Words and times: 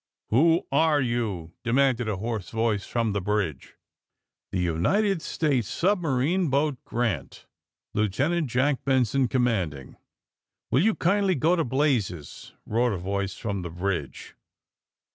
'''*"Who 0.29 0.65
are 0.71 0.99
you?" 0.99 1.53
demanded 1.63 2.09
a 2.09 2.17
hoarse 2.17 2.49
voice 2.49 2.87
from 2.87 3.13
the 3.13 3.21
bridge. 3.21 3.75
The 4.49 4.57
United 4.57 5.21
States 5.21 5.67
Submarine 5.67 6.49
Boat 6.49 6.83
* 6.83 6.83
Grant/ 6.85 7.45
Lieutenant 7.93 8.47
John 8.47 8.79
Benson, 8.83 9.27
commanding." 9.27 9.97
'^Will 10.73 10.81
you 10.81 10.95
kindly 10.95 11.35
go 11.35 11.55
to 11.55 11.63
blazes!" 11.63 12.53
roared 12.65 12.93
a 12.93 12.97
voice 12.97 13.35
from 13.35 13.61
the 13.61 13.69
bridge. 13.69 14.33